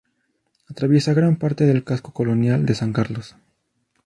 Atraviesa 0.67 1.13
gran 1.13 1.35
parte 1.35 1.67
del 1.67 1.83
Casco 1.83 2.11
Colonial 2.11 2.65
de 2.65 2.73
San 2.73 2.91
Carlos. 2.91 3.35